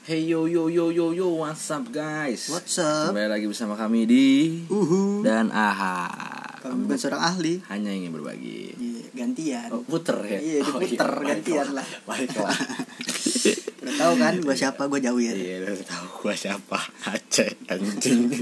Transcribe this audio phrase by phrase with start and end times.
[0.00, 3.12] Hey yo yo yo yo yo what's up guys What's up?
[3.12, 4.26] Kembali lagi bersama kami di
[4.66, 5.20] Uhu.
[5.20, 6.08] Dan Aha
[6.60, 7.60] Kamu bukan seorang ahli.
[7.68, 9.68] Hanya ingin berbagi Iya, gantian.
[9.70, 11.68] oh, Puter ya Iya, oh, diputer, gantian baiklah.
[11.76, 11.86] lah.
[12.04, 12.56] Baiklah
[14.00, 14.82] tahu kan gua siapa?
[14.84, 15.32] Gua Jawir.
[15.32, 18.32] Iya udah tahu gua siapa Aceh anjing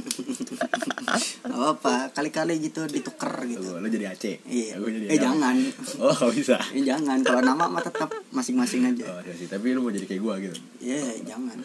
[1.41, 3.75] Gak apa kali-kali gitu ditukar gitu.
[3.75, 4.79] Lu jadi Aceh Iya.
[4.79, 5.25] Gua jadi Eh apa?
[5.25, 5.57] jangan.
[5.99, 7.19] Oh gak bisa Eh jangan.
[7.21, 9.05] Kalau nama mah tetap masing-masing aja.
[9.09, 11.59] Oh iya sih Tapi lu mau jadi kayak gua gitu Iya, jangan.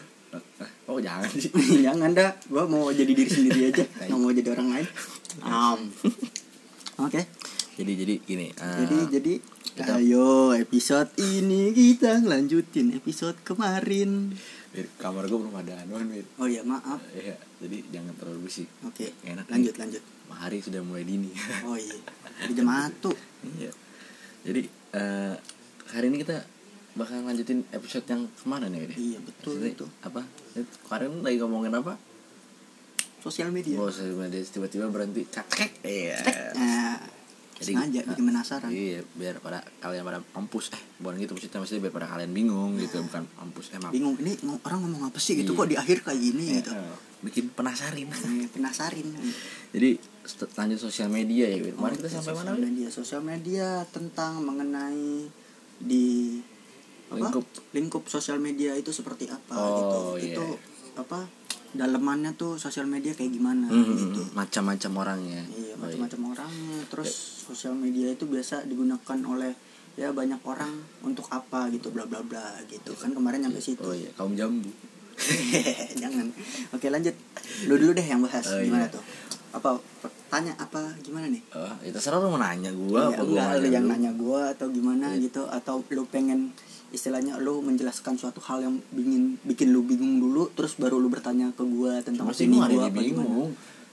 [0.84, 1.48] Oh jangan sih
[1.86, 2.34] jangan dah.
[2.46, 3.84] Gua mau jadi diri sendiri aja.
[4.06, 4.86] Nggak mau jadi orang lain.
[5.40, 5.80] Am.
[7.00, 7.20] Oke.
[7.74, 9.34] Jadi jadi gini eh, Jadi jadi
[9.74, 14.30] kita- ayo episode ini kita lanjutin episode kemarin.
[14.70, 16.98] Mir, Kamar gua belum ada anuan Mir Oh ya maaf.
[17.10, 19.10] Iya Jadi jangan terlalu berisik Oke.
[19.22, 20.02] Enak Lanjut lanjut.
[20.26, 21.30] Hari sudah mulai dini
[21.68, 21.94] Oh iya.
[22.40, 23.10] Jadi jam satu.
[23.58, 23.70] Iya.
[24.42, 24.60] Jadi
[24.92, 25.34] eh,
[25.88, 26.42] hari ini kita
[26.94, 28.94] bakal lanjutin episode yang ke mana nih ini?
[28.94, 29.86] Iya betul Maksudnya itu.
[30.00, 30.22] Apa?
[30.54, 31.94] Ini Kemarin lagi ngomongin apa?
[33.18, 33.74] Sosial media.
[33.76, 35.24] Oh, sosial media tiba-tiba berhenti.
[35.24, 35.80] Cek.
[35.80, 36.18] Iya.
[36.52, 36.98] Nah,
[37.54, 38.68] Jadi, sengaja nah, bikin penasaran.
[38.68, 40.70] Iya, biar pada kalian pada mampus.
[40.70, 43.66] Eh, bukan gitu maksudnya maksudnya biar pada kalian bingung gitu, bukan mampus.
[43.70, 43.94] Eh, mampus.
[43.94, 45.58] Bingung ini orang ngomong apa sih gitu Iya.
[45.58, 46.70] kok di akhir kayak gini gitu.
[46.70, 48.08] Eh, bikin penasarin.
[48.10, 49.06] Eh, penasarin.
[49.70, 51.58] Jadi st- lanjut sosial media ya.
[51.58, 51.72] Wir.
[51.72, 52.42] Kemarin kita Oke, sampai mana?
[52.44, 52.66] sosial Wir?
[52.66, 52.88] media.
[52.90, 55.30] Sosial media tentang mengenai
[55.76, 56.06] di
[57.06, 57.20] apa?
[57.20, 57.46] Lingkup.
[57.70, 60.26] lingkup sosial media itu seperti apa Oh, gitu.
[60.26, 60.34] iya.
[60.34, 60.46] Itu
[60.96, 61.26] apa?
[61.70, 64.22] Dalemannya tuh sosial media kayak gimana Hmm, gitu.
[64.32, 65.42] macam-macam orangnya.
[65.48, 66.78] Iya, Oh, macam-macam orangnya.
[66.86, 67.10] Terus
[67.42, 69.50] sosial media itu biasa digunakan oleh
[69.94, 70.70] ya banyak orang
[71.02, 72.94] untuk apa gitu bla bla bla gitu.
[72.94, 73.82] Kan kemarin nyampe situ.
[73.82, 74.70] Oh iya, kaum jambu.
[75.96, 76.26] Jangan.
[76.70, 77.14] Oke, lanjut.
[77.64, 78.94] Lu dulu deh yang bahas Oh, gimana iya.
[78.94, 79.02] tuh?
[79.52, 79.78] Apa
[80.26, 81.42] tanya apa gimana nih?
[81.52, 84.50] Oh, itu terserah lu mau nanya gua Iya, apa gua enggak lu yang nanya gua
[84.50, 85.26] atau gimana Iya.
[85.26, 86.50] gitu atau lu pengen
[86.94, 91.50] istilahnya lu menjelaskan suatu hal yang bikin bikin lu bingung dulu terus baru lu bertanya
[91.50, 92.94] ke gua tentang Masih opini ini apa gimana?
[92.96, 93.50] bingung.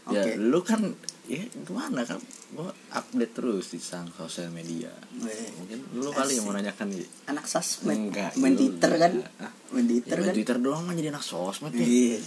[0.07, 0.31] Ya Oke.
[0.35, 0.81] lu kan
[1.25, 2.17] ya gimana kan
[2.52, 4.89] gua update terus di sang sosial media.
[5.16, 7.06] Weh, Mungkin lu kali yang mau nanyakan nih.
[7.28, 8.53] anak sosmed Enggak, main.
[8.53, 9.50] Twitter kan Ah.
[9.72, 11.81] main Ya, Twitter main kan Twitter doang mah jadi anak sosmed ya.
[11.81, 12.18] Iya.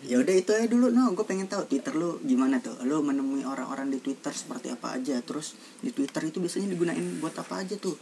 [0.00, 2.72] Ya udah itu aja dulu no, gue pengen tahu Twitter lu gimana tuh.
[2.82, 5.20] Lu menemui orang-orang di Twitter seperti apa aja.
[5.20, 7.94] Terus di Twitter itu biasanya digunain buat apa aja tuh?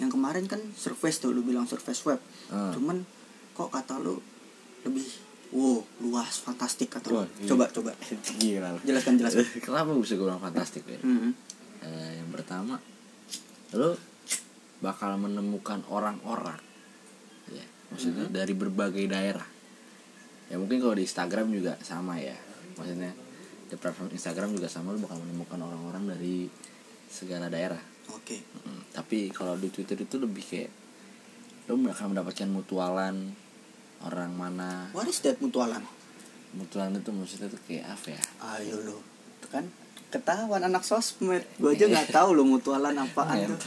[0.00, 2.18] Yang kemarin kan surface tuh, lu bilang surface web.
[2.50, 2.74] Ah.
[2.74, 3.06] Cuman
[3.54, 4.18] kok kata lu
[4.82, 5.06] lebih
[5.54, 7.22] wow, luas, fantastik kata lu.
[7.22, 7.54] Iya.
[7.54, 7.94] Coba coba
[8.42, 9.46] Gila jelaskan jelaskan.
[9.64, 10.98] Kenapa bisa gue bilang fantastik ya?
[10.98, 11.30] Hmm.
[11.84, 12.80] Eh, yang pertama
[13.74, 13.92] lu
[14.78, 16.60] bakal menemukan orang-orang
[17.50, 18.34] ya maksudnya Hmm.
[18.36, 19.44] dari berbagai daerah
[20.46, 22.36] ya mungkin kalau di Instagram juga sama ya
[22.78, 23.10] maksudnya
[23.66, 26.46] di platform Instagram juga sama lu bakal menemukan orang-orang dari
[27.10, 28.44] segala daerah Oke.
[28.60, 30.70] Mm, tapi kalau di Twitter itu lebih kayak
[31.64, 33.32] lu akan mendapatkan mutualan
[34.00, 35.80] orang mana What is that mutualan?
[36.52, 38.22] mutualan itu maksudnya tuh kayak apa ya
[38.54, 38.98] Ayo lu.
[39.40, 39.64] Tuh kan
[40.06, 41.42] ketahuan anak sosmed.
[41.56, 43.58] Gue aja nggak tahu lu mutualan apaan tuh.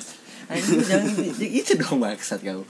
[0.48, 2.64] Anjing, jangan gitu, dong bangsat kau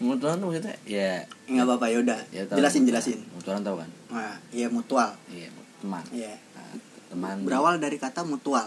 [0.00, 2.18] mutualan tuh maksudnya ya Nggak apa-apa ya udah.
[2.30, 2.56] ya tahu.
[2.56, 3.18] jelasin jelasin.
[3.30, 5.12] mutualan tahu kan Nah, iya mutual.
[5.28, 6.32] iya teman Iya.
[6.56, 6.72] Nah,
[7.12, 8.64] teman Berawal dari kata mutual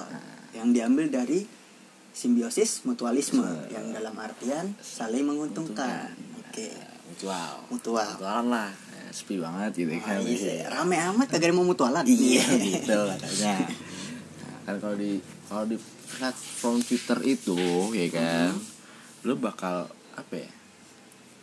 [0.53, 1.41] yang diambil dari
[2.13, 3.73] simbiosis mutualisme Betul.
[3.73, 6.13] yang dalam artian saling menguntungkan.
[6.39, 6.69] Oke.
[7.03, 8.09] mutual Mutual.
[8.13, 10.65] mutualan lah Ya, sepi banget gitu Ah, kan iya.
[10.67, 12.01] Rame amat kagak ada mau mutualan.
[12.03, 13.55] iya gitu katanya
[14.39, 15.77] nah, kan kalau di kalau di
[16.09, 17.57] platform Twitter itu
[17.91, 18.53] ya kan
[19.23, 20.49] lu bakal apa ya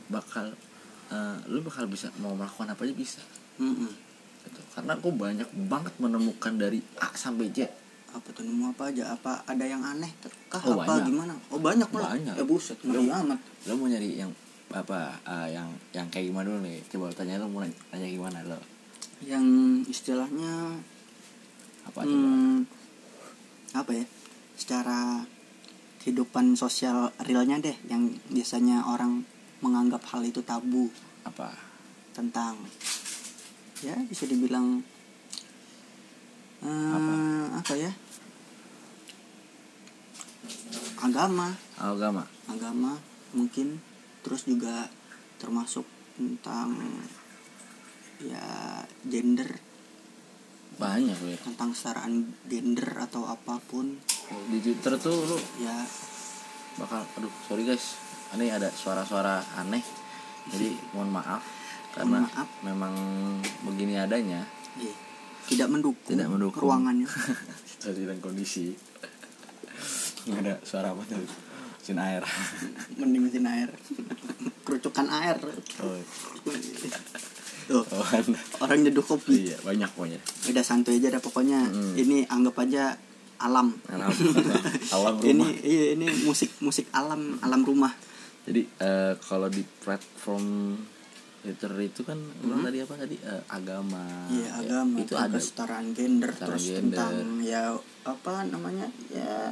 [0.07, 0.51] bakal
[1.09, 3.23] eh, lu bakal bisa mau melakukan apa aja bisa
[3.57, 3.91] Mm-mm.
[4.41, 4.61] gitu.
[4.73, 7.67] karena aku banyak banget menemukan dari A sampai Z
[8.11, 9.15] Apa tuh nemu apa aja?
[9.15, 10.11] Apa ada yang aneh
[10.51, 11.07] kah Oh, apa banyak.
[11.15, 11.35] gimana?
[11.51, 12.15] Oh banyak malah.
[12.19, 12.35] Banyak.
[12.35, 13.39] Ya buset, ngeri amat.
[13.67, 14.31] lo mau nyari yang
[14.71, 18.39] apa eh, yang yang kayak gimana dulu nih coba tanya lo mau nanya, nanya gimana
[18.47, 18.59] lo
[19.23, 19.47] Yang
[19.91, 20.79] istilahnya
[21.87, 22.59] apa coba hmm,
[23.75, 24.05] apa ya?
[24.55, 25.27] Secara
[26.01, 29.23] kehidupan sosial realnya deh yang biasanya orang
[29.61, 30.89] menganggap hal itu tabu.
[31.21, 31.53] apa
[32.17, 32.57] tentang
[33.85, 34.81] ya bisa dibilang
[36.65, 37.73] eh, apa?
[37.75, 37.93] ya?
[41.01, 41.49] Agama.
[41.81, 42.23] Agama.
[42.47, 42.93] Agama
[43.33, 43.81] mungkin.
[44.21, 44.89] Terus juga
[45.41, 46.77] termasuk tentang
[48.21, 49.57] ya gender.
[50.77, 53.97] Banyak ya tentang kesetaraan gender atau apa pun.
[54.53, 55.77] Di Twitter tuh lo ya.
[56.79, 57.97] bakal aduh sorry guys.
[58.37, 59.83] Ini ada suara-suara aneh.
[60.53, 61.43] Jadi mohon maaf.
[61.91, 62.49] Karena Mohon maaf.
[62.63, 62.95] memang
[63.67, 64.47] begini adanya.
[64.79, 64.95] Iya,
[65.51, 66.63] tidak mendukung, Tidak mendukung.
[66.63, 67.11] ruangannya.
[67.75, 68.71] Situasi dan kondisi.
[70.31, 71.19] Nggak ada suara apa tuh?
[71.81, 72.23] Mesin air.
[72.95, 73.69] Mending mesin air.
[74.63, 75.37] Kerucukan air.
[77.71, 79.51] Oh, mana orang nyeduh kopi.
[79.51, 80.21] Iya banyak pokoknya.
[80.51, 81.67] Udah santuy aja dah pokoknya.
[81.67, 81.95] Mm.
[81.99, 82.95] ini anggap aja
[83.41, 83.75] alam.
[83.91, 84.11] Alam.
[84.95, 87.91] Alam ini rumah iya ini musik musik alam alam rumah.
[88.45, 90.77] Jadi eh, kalau di platform
[91.41, 95.87] Twitter itu kan bilang tadi apa tadi Eh, agama iya Ya, agama itu ada kesetaraan
[95.91, 96.99] gender Kesetaraan terus gender.
[97.01, 97.63] tentang ya
[98.03, 99.49] apa namanya ya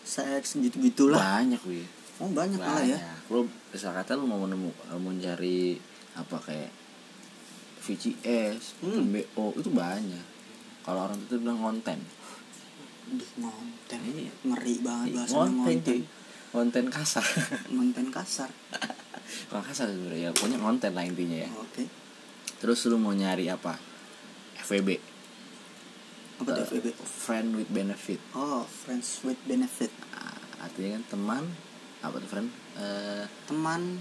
[0.00, 1.86] seks gitu gitulah banyak wih
[2.18, 5.78] oh banyak malah ya lo misal kata lu mau nemu mau cari
[6.12, 6.70] apa kayak
[7.80, 9.08] VCS, Hmm.
[9.08, 10.20] BO itu banyak.
[10.80, 11.96] Kalau orang itu bilang konten.
[13.08, 14.28] Duh, ngonten Iya.
[14.44, 16.00] ngeri banget bahasanya Konten, ngonten cuy.
[16.52, 17.24] Konten kasar.
[17.66, 18.50] ngonten kasar
[19.46, 21.50] Kalau kasar sebenarnya ya pokoknya konten lah intinya ya.
[21.52, 21.84] oke
[22.56, 23.74] Terus lu mau nyari apa?
[24.60, 24.88] FWB.
[26.36, 28.20] apa tuh Eh, FWB Friend with benefit.
[28.32, 31.44] oh friends with benefit Nah, artinya kan teman
[31.98, 32.48] apa tuh friend?
[32.74, 34.00] Eh, teman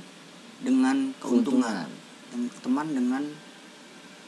[0.59, 1.87] dengan keuntungan
[2.29, 3.23] Tem- teman dengan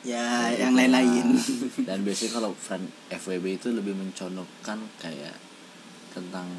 [0.01, 1.37] ya yang lain-lain
[1.87, 5.37] dan biasanya kalau friend FWB itu lebih mencontohkan kayak
[6.09, 6.49] tentang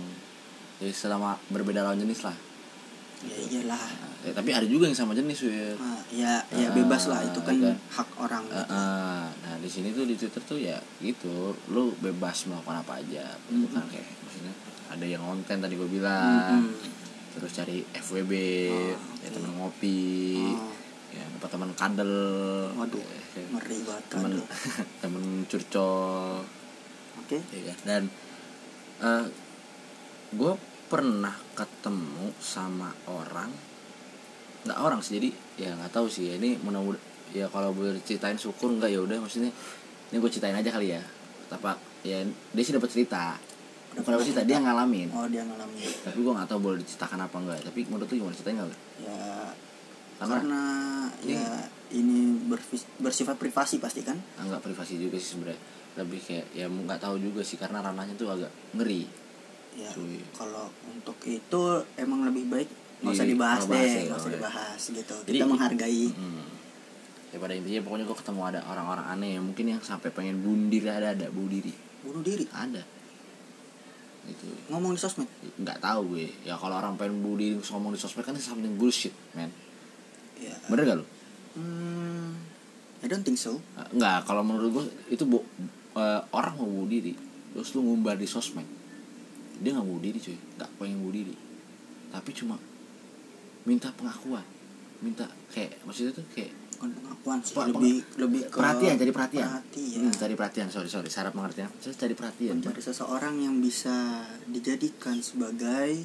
[0.78, 2.36] ya selama berbeda lawan jenis lah
[3.22, 3.84] ya iyalah
[4.20, 7.38] ya, tapi ada juga yang sama jenis ya Ah, ya ya Ah, bebas lah itu
[7.40, 7.72] kan iya.
[7.88, 11.30] hak orang Eh, eh, nah di sini tuh di Twitter tuh ya gitu
[11.68, 14.52] lu bebas melakukan apa aja itu kan kayak maksudnya
[14.88, 16.74] ada yang konten tadi gue bilang Mm-mm.
[17.32, 18.32] terus cari FWB
[18.68, 19.26] Oh, ya oke.
[19.32, 20.02] temen ngopi
[20.42, 20.70] Oh.
[21.10, 22.12] ya dapat teman kadel
[22.74, 24.46] waduh ya, ngeri banget temen aduh.
[25.02, 26.40] temen curcol
[27.18, 27.78] oke ya kan?
[27.84, 28.02] dan
[30.32, 30.52] gue
[30.92, 33.48] pernah ketemu sama orang?
[34.68, 36.36] Nggak orang sih jadi ya nggak tahu sih.
[36.36, 36.84] Ini mudah
[37.32, 39.48] ya kalau boleh ceritain syukur nggak ya udah maksudnya
[40.12, 41.00] ini gue ceritain aja kali ya.
[41.48, 41.64] Tapi
[42.04, 43.40] ya dia sih dapat cerita.
[43.96, 45.08] Dapat cerita dia ngalamin.
[45.16, 45.88] Oh dia ngalamin.
[46.04, 48.36] Tapi gue nggak tahu boleh diceritakan apa enggak tapi menurut lu gimana?
[48.36, 48.68] Ceritain nggak
[49.00, 49.16] ya
[50.20, 50.62] Karena- karena
[51.24, 51.44] ya
[51.90, 54.20] ini berfis- bersifat privasi pasti kan?
[54.36, 55.58] Ah, nggak privasi juga sih sebenarnya.
[55.96, 59.21] Lebih kayak ya nggak tahu juga sih karena ranahnya tuh agak ngeri
[59.72, 59.88] ya
[60.36, 61.62] kalau untuk itu
[61.96, 62.68] emang lebih baik
[63.02, 65.14] nggak usah Di- dibahas deh ya, nggak usah dibahas gitu.
[65.26, 66.06] Jadi- kita menghargai.
[66.14, 66.44] Hmm.
[67.32, 70.68] Ya pada intinya pokoknya gue ketemu ada orang-orang aneh yang mungkin yang sampai pengen bunuh
[70.70, 71.72] diri ada ada bunuh diri.
[72.04, 72.44] Bunuh diri?
[72.52, 72.84] Ada.
[74.28, 74.46] Itu.
[74.70, 75.26] Ngomong di sosmed?
[75.58, 76.30] Nggak tahu gue.
[76.46, 79.50] Ya kalau orang pengen bunuh diri ngomong di sosmed kan itu something bullshit man.
[80.38, 81.06] Ya bener gak lu?
[81.58, 82.38] Hmm,
[83.02, 83.58] I don't think so.
[83.90, 85.42] Nggak kalau menurut gue itu bu,
[85.98, 87.16] eh, orang mau bunuh diri
[87.52, 88.64] terus lu ngumbar di sosmed
[89.62, 90.36] dia nggak bunuh diri cuy.
[90.58, 91.34] Nggak pengen bunuh diri.
[92.10, 92.56] Tapi cuma
[93.62, 94.44] minta pengakuan.
[95.00, 99.46] Minta kayak maksudnya tuh kayak bukan pengakuan sih Apa- lebih lebih ke perhatian cari perhatian.
[99.46, 99.98] perhatian.
[100.02, 100.66] Hmm, cari perhatian.
[100.68, 101.08] Sorry sorry.
[101.08, 103.94] Syarat pengertian saya cari perhatian mencari seseorang yang bisa
[104.46, 106.02] dijadikan sebagai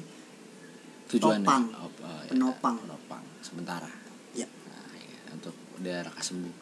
[1.08, 1.46] tujuannya?
[1.46, 1.64] Topang.
[1.74, 2.76] Oh, oh, ya, Penopang.
[2.78, 3.22] penopang.
[3.40, 3.90] Sementara.
[4.32, 6.54] Ya nah, ya, untuk dia raka sembuh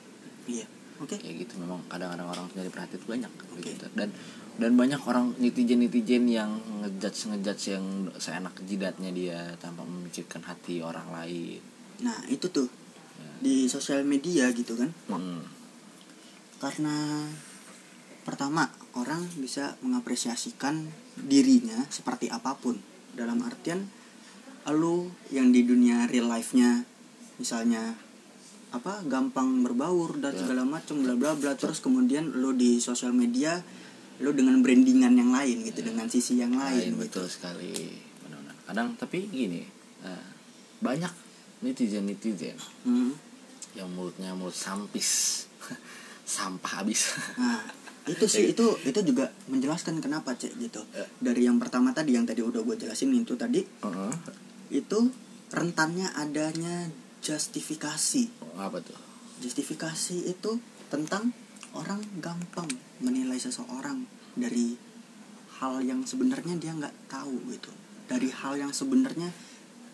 [0.46, 0.64] iya.
[0.96, 1.20] Oke.
[1.20, 1.60] Kayak gitu.
[1.60, 3.69] Memang kadang-kadang orang nyari perhatian banyak Oke.
[3.69, 3.84] gitu.
[3.93, 4.08] dan
[4.56, 7.85] dan banyak orang netizen netizen yang ngejudge ngejudge yang
[8.17, 11.61] seenak jidatnya dia tanpa memikirkan hati orang lain
[12.00, 12.69] nah itu tuh
[13.17, 13.25] Ya.
[13.41, 15.41] di sosial media gitu kan Hmm.
[16.61, 17.25] karena
[18.29, 20.85] pertama orang bisa mengapresiasikan
[21.17, 22.76] dirinya seperti apa pun
[23.17, 23.88] dalam artian
[24.69, 26.85] lu yang di dunia real life-nya
[27.38, 27.97] misalnya
[28.75, 30.44] apa gampang berbaur dan Ya.
[30.44, 33.63] segala macam bla bla bla terus kemudian lu di sosial media
[34.19, 37.73] lu dengan brandingan yang lain gitu dengan sisi yang lain, lain gitu betul sekali
[38.20, 39.63] benar-benar kadang tapi gini
[40.03, 40.25] eh,
[40.81, 41.13] banyak
[41.61, 43.13] netizen netizen Hmm.
[43.73, 45.44] yang mulutnya mulut sampis
[46.27, 47.61] sampah habis Nah,
[48.06, 50.79] itu sih itu itu juga menjelaskan kenapa cek gitu.
[50.94, 51.03] Ya.
[51.19, 54.13] Dari yang pertama tadi yang tadi udah gue jelasin itu tadi Heeh.
[54.70, 55.11] itu
[55.51, 56.87] rentannya adanya
[57.20, 58.31] justifikasi.
[58.56, 58.94] apa tuh
[59.37, 60.51] Justifikasi itu
[60.87, 61.35] tentang
[61.77, 62.69] orang gampang
[62.99, 64.77] menilai seseorang dari
[65.56, 67.69] hal yang sebenarnya dia nggak tahu gitu.
[68.06, 69.29] Dari hal yang sebenarnya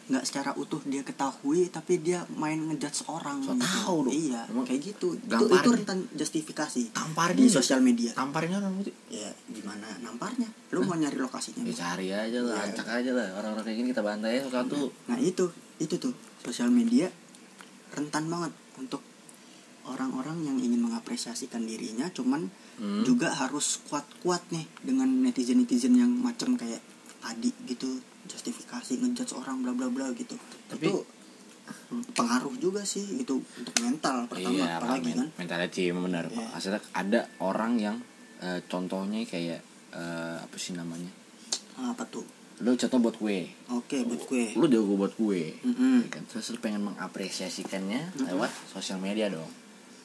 [0.02, 3.62] nggak secara utuh dia ketahui tapi dia main ngejudge orang So gitu.
[3.62, 4.12] tahu dong.
[4.12, 5.14] iya Emang kayak gitu.
[5.14, 8.10] Itu, itu rentan justifikasi Tamparin di sosial media.
[8.10, 10.50] Tamparnya orang putih ya gimana namparnya?
[10.74, 11.62] Lu mau nyari lokasinya?
[11.62, 12.74] Ya cari aja lah Iya.
[12.74, 13.26] acak aja lah.
[13.38, 15.46] Orang-orang kayak gini kita bantai ya satu nah itu
[15.78, 16.12] itu tuh.
[16.42, 17.06] Sosial media
[17.94, 18.50] rentan banget
[18.82, 18.98] untuk
[19.84, 23.02] orang-orang yang ingin mengapresiasikan dirinya cuman Hmm.
[23.02, 26.80] juga harus kuat-kuat nih dengan netizen-netizen yang macam kayak
[27.18, 30.34] tadi gitu justifikasi ngejudge orang bla bla bla gitu.
[30.66, 30.94] Tapi- itu
[31.90, 35.28] mm, pengaruh juga sih gitu untuk mental pertama iya apalagi men kan.
[35.36, 36.46] mentality benar Iya.
[36.48, 37.96] maksudnya ada orang yang
[38.38, 39.60] eh, contohnya kayak
[39.92, 41.10] eh, apa sih namanya?
[41.76, 42.24] Apa tuh?
[42.58, 46.02] Lu contoh buat kue oke buat kue lu jago buat kue Mm-mm.
[46.02, 46.22] ya kan?
[46.26, 49.46] Terus lu pengen mengapresiasikannya lewat sosial media dong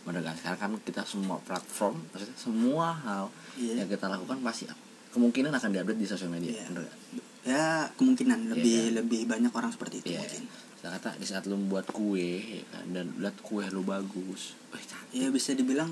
[0.10, 3.74] kan sekarang kan kita semua platform maksudnya semua hal Iya.
[3.78, 4.64] yang kita lakukan pasti
[5.10, 6.64] kemungkinan akan diupdate di sosial media Iya.
[6.70, 6.96] bener gak?
[7.44, 8.96] ya kemungkinan lebih kan?
[8.98, 10.22] lebih banyak orang seperti itu Iya.
[10.22, 10.44] mungkin
[10.78, 14.78] Saya kata di saat lu membuat kue ya kan, dan lihat kue lu bagus, wih
[14.80, 15.10] cantik.
[15.12, 15.90] ya bisa dibilang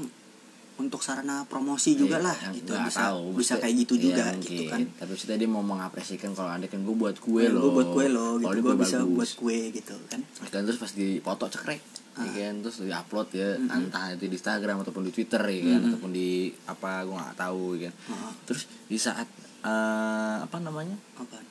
[0.75, 4.43] untuk sarana promosi juga Iya, lah gitu bisa tahu, bisa kayak gitu iya, juga mungkin.
[4.45, 7.63] gitu kan Tapi maksudnya dia mau mengapresiasikan kalau anda kan gue buat kue loh.
[7.63, 9.09] gue buat kue lo gitu gue bisa bagus.
[9.09, 11.81] buat kue gitu kan Dan terus pas dipoto cekrek
[12.15, 12.31] ya Ah.
[12.41, 13.75] kan terus di upload ya Mm-mm.
[13.81, 15.87] entah itu di Instagram ataupun di Twitter ya kan Mm-mm.
[15.89, 16.29] ataupun di
[16.65, 18.31] apa gue nggak tahu ya kan Heeh.
[18.45, 19.27] terus di saat
[19.61, 21.43] eh, apa namanya apa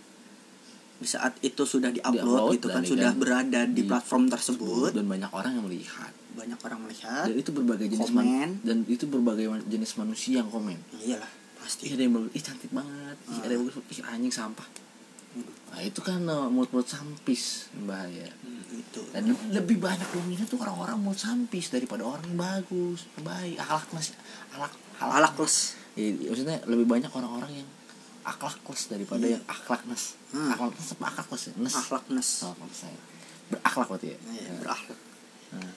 [0.95, 4.91] di saat itu sudah Di-upload diupload gitu kan sudah kan berada di di- platform tersebut
[4.93, 8.25] dan banyak orang yang melihat banyak orang melihat dan itu berbagai jenis Komen.
[8.25, 12.43] man- dan itu berbagai jenis manusia yang komen iyalah Ih, pasti ada yang bagus, ih
[12.43, 14.69] cantik banget, ih, ada yang bagus, ih anjing sampah.
[15.75, 18.31] Nah itu kan uh, mulut-mulut sampis bahaya.
[18.39, 23.11] Hmm, itu Dan le- lebih banyak dominan tuh orang-orang mulut sampis daripada orang yang bagus,
[23.19, 24.15] baik, akhlak mas,
[24.49, 27.69] akhlak, halak plus Iya, maksudnya lebih banyak orang-orang yang
[28.23, 29.39] akhlakles daripada Iya.
[29.39, 30.15] yang akhlaknes.
[30.31, 30.51] Hmm.
[30.51, 31.53] Akhlaknes apa akhlakles ya?
[31.57, 31.75] Nes.
[31.77, 33.01] akhlakness Oh, akhlaknes saya.
[33.45, 34.19] Berakhlak berarti ya.
[34.25, 34.99] Iya, Nah, berakhlak
[35.51, 35.75] nah,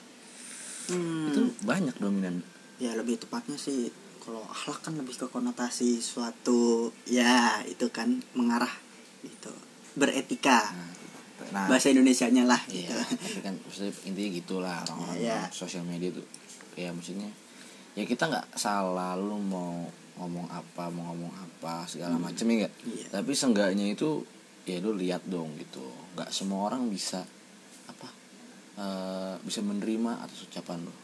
[0.88, 2.40] Hmm, Itu banyak dominan.
[2.78, 8.70] ya lebih tepatnya sih kalau akhlak kan lebih ke konotasi suatu ya itu kan mengarah
[9.20, 9.50] gitu
[9.94, 10.74] beretika
[11.38, 15.38] Nah, nah bahasa Indonesianya lah Iya, gitu tapi kan maksudnya intinya gitulah orang-orang Iya.
[15.54, 16.26] sosial media tuh.
[16.74, 17.30] Ya maksudnya
[17.94, 19.86] ya kita nggak salah lu mau
[20.18, 22.74] ngomong apa, mau ngomong apa segala macem ya nggak.
[22.84, 23.06] Iya.
[23.14, 24.26] Tapi seenggaknya itu
[24.66, 25.80] ya lu lihat dong gitu.
[26.18, 27.22] Nggak semua orang bisa
[27.86, 28.08] apa
[28.76, 30.94] eh, bisa menerima atas ucapan lu.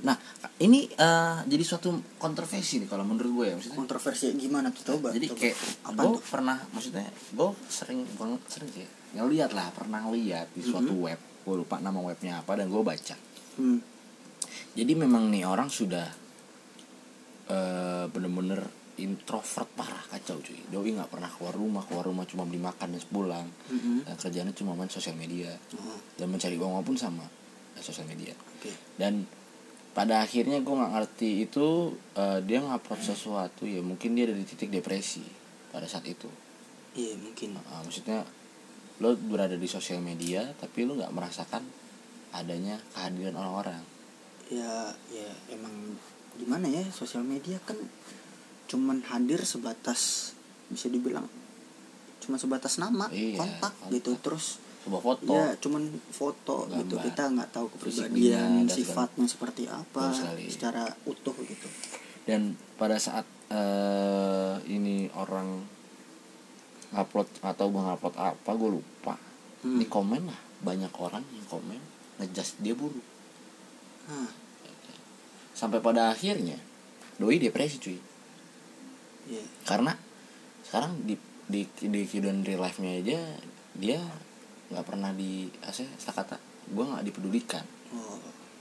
[0.00, 0.16] Nah,
[0.58, 3.76] ini eh, jadi suatu kontroversi nih kalau menurut gue ya maksudnya.
[3.76, 4.82] kontroversi gimana tuh?
[4.90, 6.22] Coba Jadi kayak apa gue tuh?
[6.26, 11.02] pernah maksudnya gue sering banget sering sih ngeliat lah pernah ngeliat di suatu Mhm.
[11.02, 13.16] web gue lupa nama webnya apa dan gue baca.
[13.52, 13.80] Hmm.
[14.70, 16.06] jadi memang nih orang sudah
[17.46, 18.62] eh bener-bener
[18.96, 20.60] introvert parah kacau cuy.
[20.66, 24.04] Doi nggak pernah keluar rumah keluar rumah cuma beli makan dan pulang Mhm.
[24.04, 25.50] dan kerjanya cuma main sosial media.
[25.74, 27.24] Oh, dan mencari uang pun sama
[27.76, 28.36] sosial media.
[28.54, 28.70] Oke.
[28.94, 29.24] Dan
[29.90, 34.46] pada akhirnya gue nggak ngerti itu eh, dia ngupload sesuatu ya mungkin dia ada di
[34.46, 35.22] titik depresi
[35.70, 36.30] pada saat itu.
[36.94, 37.54] Iya mungkin.
[37.58, 38.22] Nah, maksudnya
[39.00, 41.62] lo berada di sosial media tapi lo nggak merasakan
[42.30, 43.82] adanya kehadiran orang-orang.
[44.50, 45.98] Ya ya emang
[46.38, 47.76] gimana ya sosial media kan
[48.70, 50.32] cuman hadir sebatas
[50.70, 51.26] bisa dibilang
[52.22, 53.90] cuma sebatas nama Iya, kontak, kontak.
[53.90, 55.32] gitu terus sebuah foto.
[55.36, 56.94] Ya cuman foto gitu.
[56.96, 57.04] Gambar.
[57.04, 60.12] kita nggak tahu kepribadian dan sifatnya seperti apa
[60.48, 61.68] secara utuh gitu.
[62.24, 65.60] Dan pada saat eh, ini orang
[66.90, 69.14] ngupload atau gue ngupload apa gue lupa.
[69.60, 69.76] Hmm.
[69.76, 70.40] di komen lah.
[70.64, 71.80] Banyak orang yang komen
[72.20, 73.04] ngejudge dia buruk.
[75.52, 76.56] Sampai pada akhirnya
[77.20, 78.00] doi depresi cuy.
[79.28, 79.92] Ya karena
[80.64, 81.20] sekarang di
[81.50, 83.20] di di kehidupan real life nya aja
[83.76, 84.00] dia
[84.70, 86.38] nggak pernah di saya kata
[86.70, 87.64] gue nggak dipedulikan.
[87.90, 88.18] Oh,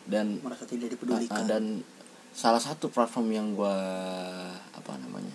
[0.10, 1.46] dan merasa tidak uh, dipedulikan.
[1.46, 1.64] dan
[2.34, 3.78] salah satu platform yang gue
[4.74, 5.34] apa namanya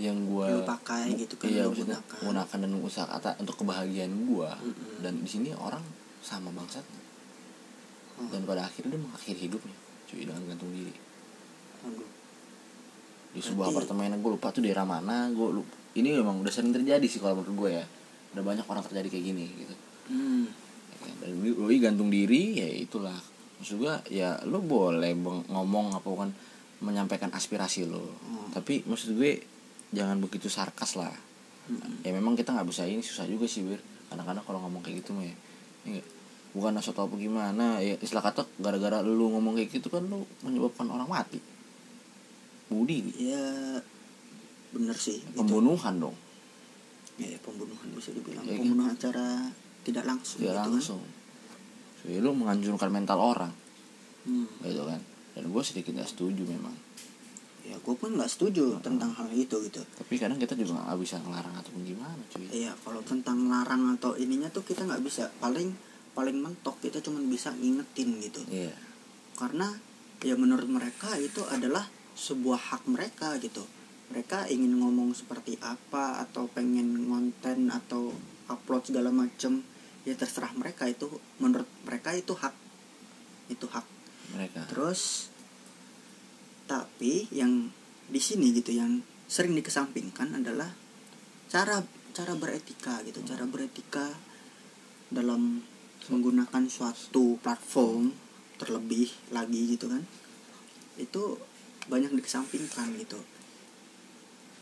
[0.00, 2.20] yang gue pakai gitu kan, iya gunakan.
[2.24, 5.04] gunakan dan usaha kata untuk kebahagiaan gue Mm-mm.
[5.04, 5.84] dan di sini orang
[6.24, 7.00] sama bangsatnya.
[8.20, 9.76] Oh, dan pada akhirnya dia mengakhiri hidupnya
[10.08, 10.92] cuy dengan gantung diri.
[11.80, 12.08] Aduh.
[13.30, 16.74] di sebuah Berarti- apartemen gue lupa tuh daerah mana gue lupa ini memang udah sering
[16.74, 17.84] terjadi sih kalau menurut gue ya
[18.34, 19.74] udah banyak orang terjadi kayak gini gitu
[20.12, 20.44] hmm.
[21.00, 23.16] Ya dan doi gantung diri ya itulah
[23.56, 25.16] maksud gue ya lo boleh
[25.48, 26.30] ngomong apa kan
[26.84, 28.52] menyampaikan aspirasi lo Hmm.
[28.52, 29.40] tapi maksud gue
[29.90, 31.12] jangan begitu sarkas lah
[31.70, 32.04] Mm-mm.
[32.06, 35.14] ya memang kita nggak bisa ini susah juga sih wir kadang-kadang kalau ngomong kayak gitu
[35.14, 35.34] mah ya,
[35.86, 36.02] ya
[36.50, 40.90] bukan asal tau gimana ya istilah kata gara-gara lu ngomong kayak gitu kan lu menyebabkan
[40.90, 41.38] orang mati
[42.66, 43.78] budi ya
[44.74, 45.42] bener sih gitu.
[45.42, 46.16] pembunuhan dong
[47.22, 48.60] ya pembunuhan bisa dibilang Ya, kan?
[48.60, 49.26] pembunuhan secara
[49.80, 50.68] tidak langsung ya gitu kan.
[50.70, 51.00] langsung
[52.00, 53.52] jadi lu menghancurkan mental orang
[54.20, 54.44] Hmm.
[54.60, 55.00] gitu kan
[55.32, 56.76] dan gue sedikit gak setuju memang
[57.62, 61.16] ya gue pun nggak setuju tentang hal itu gitu tapi kadang kita juga nggak bisa
[61.18, 65.28] ngelarang ataupun gimana cuy Iya, kalau tentang larang atau ininya tuh kita nggak bisa.
[65.38, 65.70] Paling
[66.10, 68.40] paling mentok kita cuma bisa ngingetin gitu.
[68.46, 68.72] iya
[69.34, 69.70] Karena
[70.20, 73.62] ya menurut mereka itu adalah sebuah hak mereka gitu.
[74.10, 78.10] Mereka ingin ngomong seperti apa atau pengen konten atau
[78.50, 79.62] upload segala macem
[80.02, 80.90] ya terserah mereka.
[80.90, 82.50] Itu menurut mereka itu hak.
[83.46, 83.86] Itu hak.
[84.34, 84.66] Mereka.
[84.66, 85.30] Terus
[86.66, 87.70] tapi yang
[88.10, 88.98] di sini gitu yang
[89.30, 90.74] sering dikesampingkan adalah
[91.46, 91.78] cara
[92.10, 93.22] cara beretika gitu.
[93.22, 94.10] Cara beretika
[95.06, 95.62] dalam
[96.10, 98.10] menggunakan suatu platform
[98.58, 100.02] terlebih lagi gitu kan.
[100.98, 101.38] Itu
[101.86, 103.22] banyak dikesampingkan gitu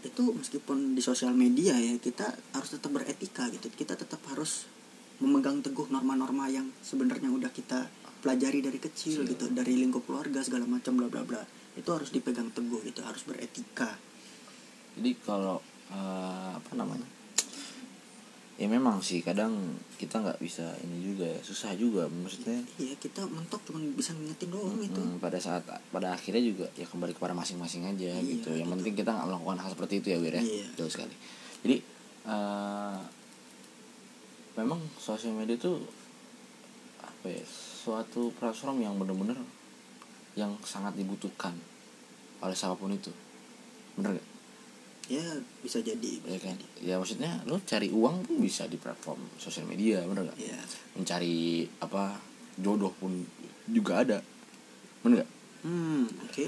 [0.06, 3.66] itu meskipun di sosial media ya kita harus tetap beretika gitu.
[3.74, 4.70] Kita tetap harus
[5.18, 7.90] memegang teguh norma-norma yang sebenarnya udah kita
[8.22, 9.50] pelajari dari kecil gitu.
[9.50, 11.42] Dari lingkup keluarga segala macam bla bla bla.
[11.74, 13.98] Itu harus dipegang teguh gitu harus beretika.
[14.94, 15.58] Jadi kalau
[15.90, 17.17] eh, apa namanya
[18.58, 19.54] ya memang sih kadang
[19.96, 24.50] kita nggak bisa ini juga ya susah juga maksudnya iya kita mentok cuma bisa ngingetin
[24.50, 25.62] doang itu Hmm, pada saat
[25.94, 28.50] pada akhirnya juga ya kembali kepada masing-masing aja Iya, gitu.
[28.50, 28.74] Yang gitu.
[28.74, 30.42] penting kita nggak melakukan hal seperti itu ya Wir ya.
[30.42, 30.66] Iya.
[30.74, 31.14] Betul sekali.
[31.62, 31.76] Jadi
[32.26, 32.98] eh,
[34.58, 35.78] memang sosial media itu
[36.98, 37.42] apa ya
[37.78, 39.38] suatu platform yang benar-benar
[40.34, 41.54] yang sangat dibutuhkan
[42.38, 43.14] oleh siapa pun itu.
[43.94, 44.26] Bener gak?
[45.08, 45.24] Ya
[45.64, 46.56] bisa jadi Ya kan?
[46.84, 50.36] Ya maksudnya lo cari uang pun bisa di platform sosial media, bener gak?
[50.36, 50.58] ya
[50.94, 52.20] Mencari apa
[52.60, 53.24] jodoh pun
[53.68, 54.18] juga ada.
[55.00, 55.30] Bener gak?
[55.64, 56.44] hmm oke.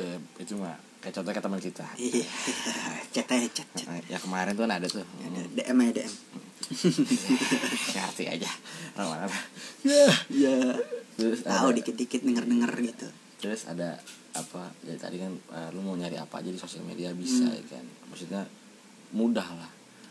[0.00, 0.74] Ya, itu mah
[1.04, 1.86] kayak contohnya kayak teman kita.
[2.00, 2.26] Iya
[3.14, 4.02] chat aja chat chat.
[4.08, 5.04] Ya kemarin tuh kan ada tuh.
[5.04, 6.12] Ada DM aja DM
[7.94, 8.50] ngerti aja.
[8.96, 9.38] Orang apa
[10.42, 10.56] ya
[11.16, 13.08] terus tahu dikit dikit denger denger gitu
[13.40, 13.96] terus ada
[14.30, 17.56] apa ya tadi kan eh, lu mau nyari apa aja di sosial media bisa Hmm.
[17.56, 17.84] ya kan?
[18.12, 18.42] Maksudnya
[19.10, 19.70] mudah lah.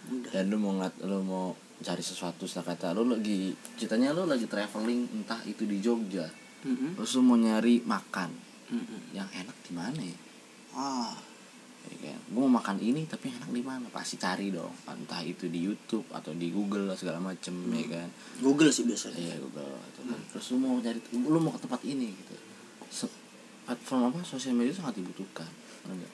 [0.10, 4.28] Udah dan lu mau ngat lu mau cari sesuatu setelah kata lu lagi ceritanya lu
[4.28, 6.28] lagi traveling entah itu di Jogja
[6.98, 8.52] terus lu mau nyari makan.
[8.70, 9.18] Mm-mm.
[9.18, 10.18] yang enak di mana ya?
[10.78, 11.16] Ah.
[11.90, 12.20] Ya kan?
[12.30, 13.90] Gue mau makan ini tapi enak di mana?
[13.90, 14.70] Pasti cari dong.
[14.86, 18.10] Entah itu di YouTube atau di Google segala macem ya kan?
[18.38, 19.18] Google sih biasanya.
[19.18, 20.20] Iya Google kan?
[20.30, 22.36] Terus lu mau cari lu mau ke tempat ini gitu
[23.66, 24.20] platform apa?
[24.26, 25.48] Sosial media sangat dibutuhkan.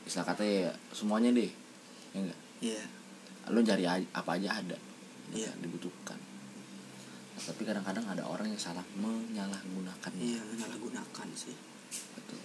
[0.03, 1.51] Istilah kata ya semuanya deh.
[2.12, 2.84] Ya enggak iya.
[3.51, 4.77] Lu cari apa aja ada.
[5.34, 5.48] Iya.
[5.48, 6.20] iya dibutuhkan.
[7.36, 11.55] Nah, tapi kadang-kadang ada orang yang salah menyalahgunakan iya menyalahgunakan sih.
[12.15, 12.39] Betul.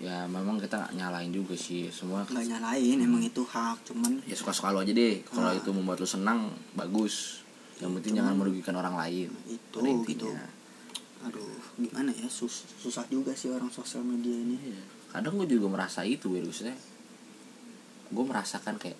[0.00, 1.92] ya memang kita nggak nyalain juga sih.
[1.92, 5.20] Semua nggak nyalain emang itu hak cuman ya suka-suka lu aja deh.
[5.28, 5.56] Kalau Ah.
[5.56, 7.44] itu membuat lu senang bagus.
[7.80, 9.28] Yang penting jangan merugikan orang lain.
[9.44, 10.28] Itu gitu.
[11.26, 12.28] Aduh gimana ya?
[12.32, 14.56] Sus susah juga sih orang sosial media ini.
[14.56, 14.82] Iya.
[15.10, 16.78] kadang gue juga merasa itu ya maksudnya
[18.14, 18.94] gue merasakan kayak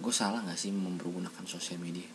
[0.00, 2.06] gue salah nggak sih mempergunakan sosial media?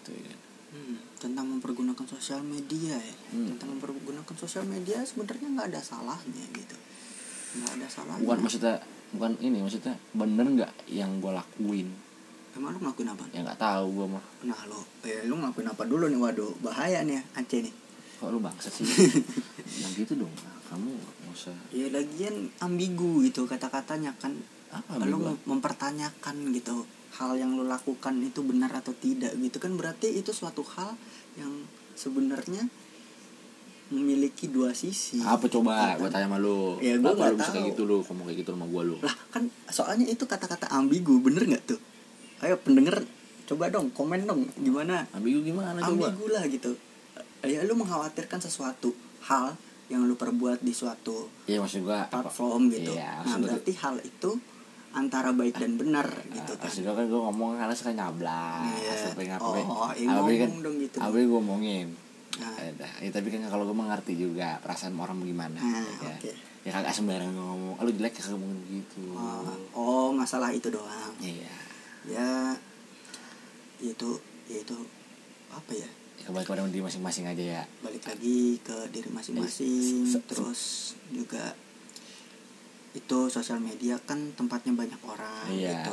[0.00, 0.40] Itu ya kan?
[0.74, 3.16] Hmm, tentang mempergunakan sosial media ya?
[3.30, 3.54] Hmm.
[3.54, 6.76] tentang mempergunakan sosial media sebenarnya nggak ada salahnya gitu.
[7.60, 8.24] Nggak ada salahnya.
[8.24, 8.76] Bukan maksudnya
[9.14, 11.88] bukan ini maksudnya bener nggak yang gue lakuin
[12.54, 13.24] emang lu ngelakuin apa?
[13.34, 14.24] Ya nggak tahu gue mah.
[14.46, 16.18] Nah lo eh lu ngelakuin apa dulu nih?
[16.18, 17.74] Waduh bahaya nih ya, Aceh nih.
[18.22, 18.86] Kok lu bangsa sih?
[19.82, 20.30] Yang gitu dong.
[20.30, 21.56] Nah, kamu nggak usah.
[21.74, 24.38] Ya lagian ambigu gitu kata-katanya kan.
[24.70, 25.50] Apa lu ambigu?
[25.50, 30.66] mempertanyakan gitu hal yang lu lakukan itu benar atau tidak gitu kan berarti itu suatu
[30.66, 30.98] hal
[31.38, 31.62] yang
[31.94, 32.66] sebenarnya
[33.90, 35.22] memiliki dua sisi.
[35.22, 35.94] Apa coba?
[35.94, 36.14] Gitu gue kan.
[36.18, 36.78] tanya sama lu.
[36.82, 37.98] Ya, gua nggak lu bisa kayak gitu lu?
[38.02, 38.96] Ngomong kayak gitu sama gue lu.
[39.02, 41.80] Lah kan soalnya itu kata-kata ambigu bener nggak tuh
[42.44, 43.00] ayo pendengar
[43.44, 46.72] coba dong komen dong gimana ambigu gimana coba ambigu lah gitu
[47.42, 52.92] ya lu mengkhawatirkan sesuatu hal yang lu perbuat di suatu iya maksud gue platform gitu
[52.92, 54.30] Iya, nah maksud gua- berarti hal itu
[54.94, 56.72] antara baik dan benar gitu Gitu kan kan.
[56.72, 58.62] juga kan gue ngomong karena suka nyablak.
[58.78, 58.94] Iya.
[58.94, 59.66] Sampai ngapain?
[59.66, 60.96] Oh, iya, Abe kan, ngomong dong gitu.
[61.02, 61.86] Abe gue ngomongin.
[62.36, 62.54] Nah.
[62.56, 62.88] Ya.
[63.02, 65.58] Ya, tapi kan kalau gue mengerti juga perasaan orang gimana.
[65.58, 66.30] Nah, ya, oke.
[66.62, 67.74] ya kagak sembarangan gue ngomong.
[67.76, 69.02] Lu jelek kagak ngomongin gitu.
[69.12, 69.42] oh,
[69.74, 71.50] oh masalah itu doang Iya.
[72.06, 72.30] ya
[73.86, 74.10] itu
[74.46, 74.76] ya itu
[75.50, 77.62] apa ya Ya, kembali kepada diri masing-masing aja ya.
[77.80, 80.60] balik lagi ke diri masing-masing Eh, terus
[81.10, 81.52] juga
[82.94, 85.82] itu sosial media kan tempatnya banyak orang Iya.
[85.82, 85.92] gitu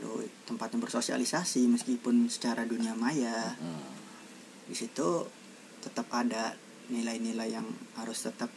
[0.00, 3.92] lu tempatnya bersosialisasi meskipun secara dunia maya Hmm.
[4.64, 5.28] di situ
[5.78, 6.56] tetap ada
[6.88, 8.50] nilai-nilai yang harus tetap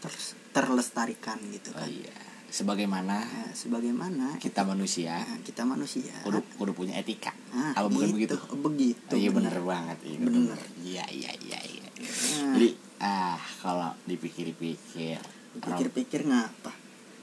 [0.00, 2.16] ter- terlestarikan gitu Oh kan iya.
[2.52, 3.24] Sebagaimana
[3.56, 7.32] sebagaimana kita manusia nah, kita manusia kudu, kudu punya etika.
[7.56, 8.36] Nah, Apa bukan begitu?
[8.36, 9.56] gitu, begitu iya bener.
[9.56, 9.98] bener banget.
[10.04, 10.58] Iya Bener.
[10.84, 11.58] Iya iya iya.
[11.64, 11.88] iya.
[11.88, 12.68] Nah, Jadi
[13.00, 15.18] ah kalau dipikir-pikir
[15.58, 16.70] pikir-pikir ngapa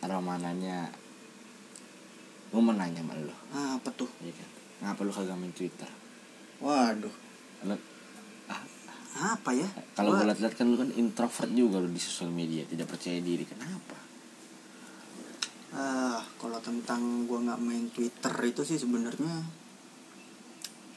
[0.03, 0.89] romananya
[2.49, 4.49] gue mau nanya sama lo ah, apa tuh ya kan
[4.81, 5.87] ngapa lu kagak main twitter
[6.59, 7.13] waduh
[7.63, 7.85] Lu-
[8.49, 8.61] ah,
[9.37, 12.89] apa ya kalau gue liat-liat kan lu kan introvert juga lu di sosial media tidak
[12.91, 13.95] percaya diri kenapa
[15.69, 19.45] ah kalau tentang gua nggak main Twitter itu sih sebenarnya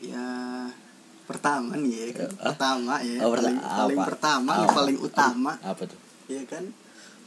[0.00, 0.26] ya
[1.22, 2.44] pertama nih ya kan Ah?
[2.50, 5.52] pertama ya Oh, paling, paling pertama yang paling utama.
[5.62, 5.98] Apa tuh?
[6.26, 6.66] Ya kan?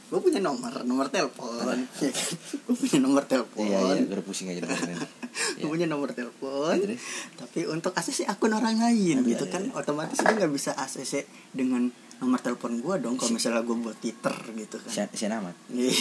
[0.06, 1.80] Gue punya nomor nomor telepon.
[2.04, 2.28] Ya kan?
[2.68, 3.64] Gue punya nomor telepon.
[3.64, 5.00] Iya iya gue pusing aja dengerin.
[5.64, 6.76] gue punya nomor telepon.
[6.78, 7.00] Terus?
[7.36, 11.24] tapi untuk ACC akun orang lain Iya, gitu iya, kan otomatis dia nggak bisa ACC
[11.52, 14.92] dengan nomor telepon gue dong kalau misalnya gue buat Twitter gitu kan.
[15.12, 15.56] Sian amat.
[15.76, 15.92] Iya.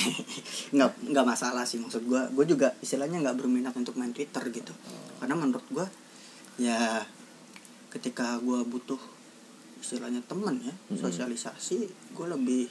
[0.74, 4.70] nggak nggak masalah sih maksud gue gue juga istilahnya nggak berminat untuk main Twitter gitu.
[5.18, 5.86] Karena menurut gue
[6.62, 7.02] ya
[7.90, 8.98] ketika gue butuh
[9.82, 10.96] istilahnya temen ya Mm-mm.
[10.96, 11.78] sosialisasi
[12.14, 12.70] gue lebih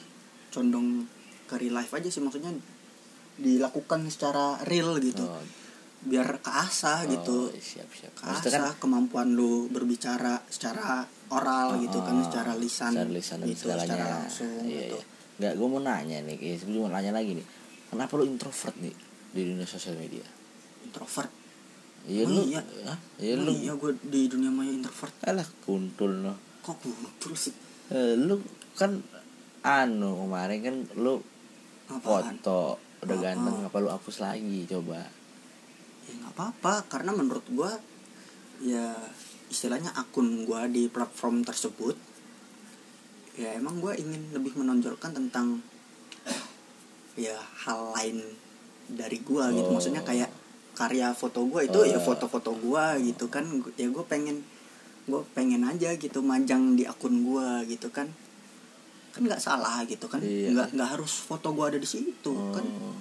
[0.50, 1.06] condong
[1.44, 2.50] ke real life aja sih maksudnya
[3.36, 5.22] dilakukan secara real gitu.
[5.26, 5.42] Oh,
[6.04, 7.50] biar keasah gitu.
[7.50, 8.12] Oh, siap siap.
[8.20, 11.02] Maksudnya keasah kemampuan lu berbicara secara
[11.34, 13.86] oral gitu kan oh, secara lisan secara lisan dan gitu, segalanya.
[13.90, 14.98] secara langsung iya, gitu.
[14.98, 15.04] iya.
[15.34, 17.46] nggak gue mau nanya nih eh, sebelum mau nanya lagi nih.
[17.90, 18.94] Kenapa lu introvert nih
[19.34, 20.22] di dunia sosial media?
[20.86, 21.30] Introvert?
[22.06, 22.60] Iya Oh, lu iya.
[22.86, 22.98] Hah?
[23.18, 23.52] iya Oh lu.
[23.54, 25.14] iya gue di dunia maya introvert?
[25.26, 27.52] Alah kuntul lo kok gue sih?
[27.92, 28.40] Eh, lu
[28.72, 28.96] kan
[29.60, 31.20] anu kemarin kan lu
[31.92, 32.40] apaan?
[32.40, 32.80] foto.
[33.04, 33.68] Udah Oh, ganteng oh.
[33.68, 35.04] apa lu hapus lagi coba?
[36.08, 36.74] Ya nggak apa-apa.
[36.88, 37.72] Karena menurut gue
[38.64, 38.96] ya
[39.54, 41.94] istilahnya akun gue di platform tersebut
[43.34, 45.62] ya emang gue ingin lebih menonjolkan tentang
[47.14, 48.18] ya hal lain
[48.90, 49.72] dari gue gitu Oh.
[49.72, 50.30] maksudnya kayak
[50.74, 51.86] karya foto gue itu Oh.
[51.86, 54.42] ya foto-foto gue gitu kan ya gue pengen
[55.04, 58.10] gue pengen aja gitu majang di akun gue gitu kan
[59.10, 60.50] kan nggak salah gitu kan Iya.
[60.50, 62.98] nggak nggak harus foto gue ada di situ kan Oh,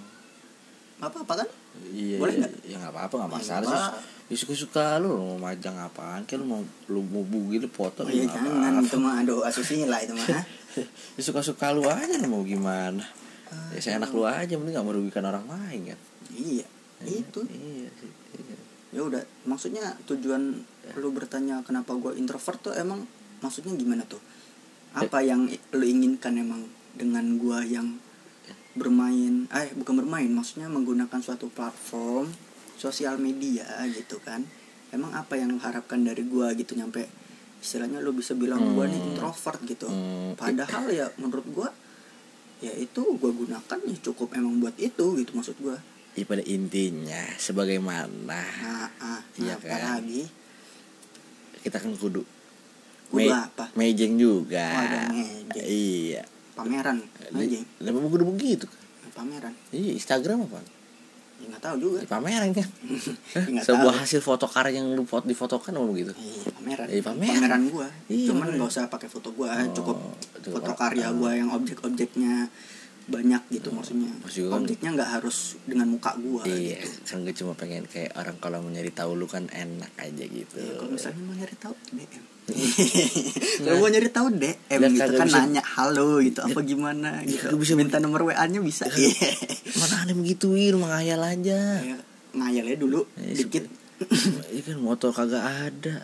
[1.00, 1.50] nggak apa-apa kan
[1.90, 2.54] iya Boleh nggak?
[2.64, 4.00] ya nggak apa-apa nggak Ya, masalah sih apa.
[4.34, 8.02] Ya suka suka lu mau majang apaan kayak lu mau lu mau bugi lu foto
[8.02, 10.26] Oh, iya nggak jangan itu mah aduh asusila itu mah
[11.16, 13.06] ya suka suka lu aja lu mau gimana.
[13.70, 16.00] Ya saya enak lu aja mending nggak merugikan orang lain kan?
[16.34, 16.66] Iya
[17.06, 17.40] itu.
[17.46, 18.58] iya iya.
[18.90, 20.66] ya udah maksudnya tujuan
[20.96, 23.06] lu bertanya kenapa gue introvert tuh emang
[23.40, 24.18] maksudnya gimana tuh?
[24.94, 28.02] Apa yang i- lu inginkan emang dengan gua yang
[28.74, 32.26] bermain eh bukan bermain maksudnya menggunakan suatu platform
[32.76, 34.44] sosial media gitu kan.
[34.90, 37.10] Emang apa yang lu harapkan dari gua gitu nyampe
[37.58, 39.10] istilahnya lu bisa bilang gua nih Hmm.
[39.12, 39.88] introvert gitu.
[39.88, 41.70] Hmm, padahal ya menurut gua
[42.60, 45.78] ya itu gua gunakan ya cukup emang buat itu gitu maksud gua.
[46.14, 48.38] Ya pada intinya sebagaimana.
[48.62, 49.82] Nah ah Iya apa kan?
[50.00, 50.30] lagi?
[51.60, 52.22] Kita kan kudu
[53.10, 53.66] Kudu me- apa?
[53.74, 54.62] mejeng juga.
[54.68, 55.64] Oh, ada mejeng.
[55.64, 56.22] iya.
[56.54, 57.02] Pameran
[57.34, 58.70] aja Kenapa kudu begitu?
[59.10, 59.54] Pameran.
[59.70, 60.62] Iya, Instagram apa?
[61.44, 62.68] Ya nggak tahu juga Ya, pameran kan.
[63.52, 64.02] Ya, Sebuah tahu.
[64.02, 66.12] hasil foto karya yang lu foto difotokan apa begitu?
[66.16, 66.88] Iya, pameran.
[66.88, 67.62] Iya, pameran.
[67.68, 67.88] gua.
[68.08, 68.56] Iya, Cuman pameran.
[68.58, 69.98] nggak usah pakai foto gua, Oh, cukup
[70.40, 72.48] cukup foto karya gua yang objek-objeknya
[73.06, 74.08] banyak gitu maksudnya.
[74.18, 76.98] maksud gua kan- Objeknya nggak harus dengan muka gua Iya, gitu.
[77.06, 80.56] kan gue cuma pengen kayak orang kalau mau nyari tahu lu kan enak aja gitu.
[80.56, 82.24] Ya, kalau misalnya mau nyari tahu DM.
[83.64, 87.44] kalau mau nyari tahu DM Lah, gitu kan bisa- nanya halo gitu apa gimana gitu.
[87.46, 88.88] kagak bisa minta nomor WA-nya bisa.
[88.90, 89.32] Iya.
[89.76, 91.60] Mana ada begituin, menghayal aja.
[91.82, 91.98] Ya,
[92.34, 93.68] Ngayal ya dulu Ya, dikit.
[94.50, 96.04] Iya kan motor kagak ada.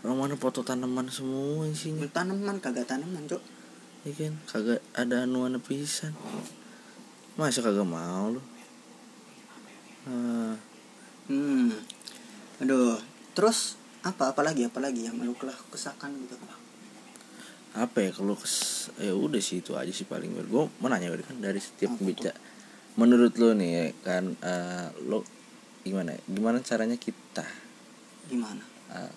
[0.00, 2.04] Orang mana foto tanaman semua isinya.
[2.06, 3.40] Tanaman kagak tanaman, Cok.
[4.04, 4.34] Iya kan?
[4.44, 6.12] Kagak ada anuan pisan.
[7.40, 8.40] Masa kagak mau lu?
[10.04, 10.54] Ah,
[11.24, 11.72] Hmm.
[12.60, 13.00] Aduh,
[13.32, 14.36] terus apa?
[14.36, 14.68] Apa lagi?
[14.68, 16.36] Apa lagi yang lu kelah kesakan gitu?
[17.74, 20.36] Apa ya kalau kes ya udah sih itu aja sih paling.
[20.46, 22.06] Gue mau nanya kan dari setiap Apa tuh?
[22.06, 22.38] bicara
[22.94, 25.26] menurut lo nih ya, kan eh, lo
[25.82, 26.20] gimana ya?
[26.30, 27.42] gimana caranya kita?
[28.30, 28.62] Gimana?
[28.94, 29.12] Eh,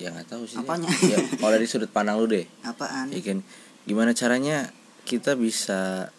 [0.00, 0.56] ya nggak tahu sih.
[0.56, 0.88] Apanya?
[0.88, 2.48] ya, kalau dari sudut pandang lu deh.
[2.64, 3.12] Apaan?
[3.12, 3.44] Ya kan
[3.82, 4.70] gimana caranya
[5.02, 6.10] kita bisa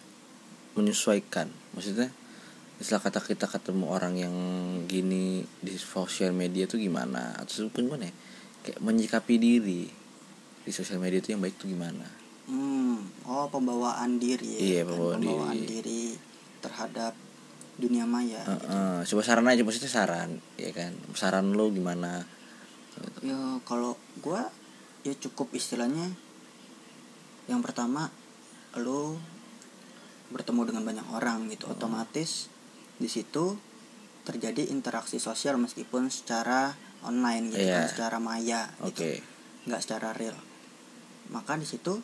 [0.73, 2.09] menyesuaikan maksudnya
[2.77, 4.35] setelah kata kita ketemu orang yang
[4.85, 8.13] gini di sosial media tuh gimana atau gimana ya
[8.63, 9.87] kayak menyikapi diri
[10.63, 12.03] di sosial media itu yang baik tuh gimana
[12.43, 14.89] hmm oh pembawaan diri ya Iya, kan?
[14.91, 15.67] pembawaan pembawaan diri.
[15.69, 16.03] diri
[16.59, 17.13] terhadap
[17.73, 18.57] dunia maya Eh,
[19.01, 19.15] gitu.
[19.15, 22.27] coba saran aja maksudnya saran ya kan saran lo gimana
[23.21, 24.51] ya kalau gua
[25.01, 26.11] ya cukup istilahnya
[27.47, 28.07] yang pertama
[28.79, 29.17] lo
[30.33, 31.69] bertemu dengan banyak orang gitu.
[31.69, 31.75] Oh.
[31.77, 32.49] otomatis
[32.97, 33.57] di situ
[34.23, 37.83] terjadi interaksi sosial meskipun secara online gitu Iya.
[37.83, 38.95] kan secara maya oke.
[38.95, 40.35] Gitu nggak secara real.
[41.31, 41.95] Maka di situ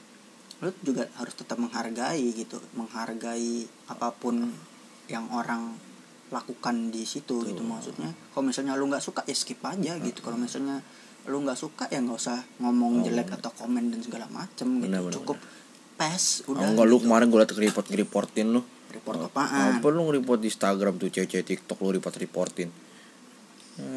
[0.60, 2.60] lu juga harus tetap menghargai gitu.
[2.76, 4.52] Menghargai apa pun
[5.12, 5.76] yang orang
[6.30, 8.14] lakukan di situ gitu maksudnya.
[8.32, 10.20] Kalau misalnya lu nggak suka ya skip aja gitu.
[10.24, 10.80] Kalau misalnya
[11.30, 13.04] lu nggak suka ya nggak usah ngomong Oh.
[13.06, 14.90] jelek atau komen dan segala macem gitu.
[14.90, 15.38] Benar, benar, cukup
[15.96, 16.66] pass Oh, udah.
[16.68, 17.06] enggak lu gitu.
[17.06, 18.62] kemarin gue liat report reportin lu.
[18.90, 19.78] Report apaan?
[19.78, 22.70] apa lu nge-report di Instagram tuh cewek-cewek TikTok lu report reportin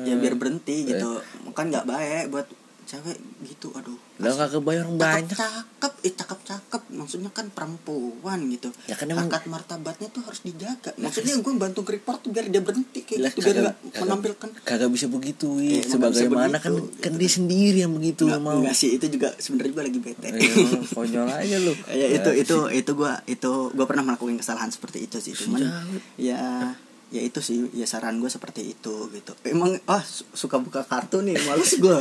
[0.05, 1.19] ya biar berhenti gitu.
[1.51, 2.47] Kan nggak baik buat
[2.85, 3.97] cewek gitu aduh.
[4.19, 5.33] Lah bayar orang banyak.
[5.33, 5.67] cakep.
[5.79, 6.83] Cakep eh cakep cakep.
[6.93, 8.71] Maksudnya kan perempuan gitu.
[8.87, 10.95] Ya kan emang- harkat martabatnya tuh harus dijaga.
[10.95, 14.03] Maksudnya gue bantu report tuh biar dia berhenti kayak Lah, gitu biar kagak- nggak kagak-
[14.05, 14.49] menampilkan.
[14.63, 18.41] kagak bisa begitu Iya, emang nggak sebagaimana kan kan gitu dia sendiri yang begitu Nggak,
[18.41, 18.59] mau.
[18.59, 20.29] enggak sih itu juga sebenarnya gue lagi bete.
[20.29, 21.73] Ayo, konyol aja lu.
[21.93, 26.01] Ya itu itu itu gue itu gue pernah melakukan kesalahan seperti itu sih cuman Jauh.
[26.17, 26.75] ya
[27.13, 29.33] ya itu sih ya saran gue seperti itu gitu.
[29.45, 31.97] Emang ah su- suka buka kartu nih males gue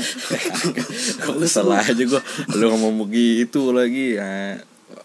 [1.28, 2.22] Kok kesel aja gue
[2.56, 4.56] Lu ngomong begitu lagi ya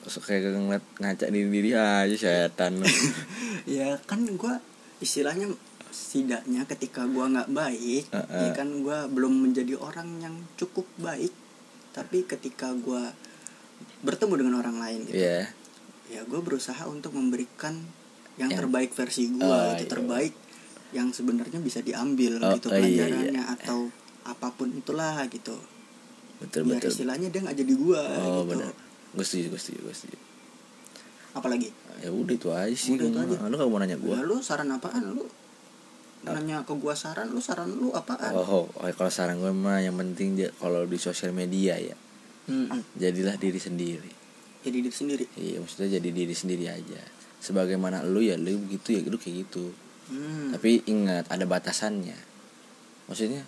[0.06, 2.78] Kayak ngeliat ngaca diri diri aja setan.
[3.66, 4.54] Ya kan gue
[5.02, 5.50] istilahnya
[5.90, 8.42] setidaknya ketika gue nggak baik Heeh.
[8.46, 11.34] ya kan gue belum menjadi orang yang cukup baik.
[11.90, 13.10] Tapi ketika gue
[14.00, 15.50] bertemu dengan orang lain gitu Iya.
[16.06, 17.82] ya gue berusaha untuk memberikan
[18.36, 19.90] yang Yang- terbaik versi gue Oh, itu iya.
[19.90, 20.34] terbaik
[20.92, 23.54] yang sebenarnya bisa diambil Oh, gitu oh, iya, pelajarannya iya.
[23.56, 23.78] atau
[24.24, 25.56] apa pun itulah gitu.
[26.36, 26.92] Betul biar betul.
[26.92, 28.50] istilahnya dia nggak jadi gue Oh gitu.
[28.52, 28.72] benar.
[29.16, 30.18] Gue setuju gue setuju gue setuju.
[31.32, 31.68] Apalagi?
[32.00, 33.48] Ya udah itu aja sih Udah itu aja.
[33.48, 35.04] Lu gak mau nanya gue ya, lu saran apaan?
[35.12, 35.24] Lu
[36.26, 38.34] nanya ke gua saran lu saran lu apaan?
[38.34, 41.94] Oh, oh, oh, kalau saran gue mah yang penting dia kalau di sosial media ya.
[42.46, 44.10] Hmm, jadilah diri sendiri.
[44.66, 45.24] jadi diri sendiri.
[45.38, 46.98] Iya, maksudnya jadi diri sendiri aja.
[47.40, 49.70] Sebagaimana lu ya lu begitu ya lu kayak gitu.
[50.10, 50.54] Hmm.
[50.54, 52.16] Tapi ingat ada batasannya.
[53.06, 53.42] Maksudnya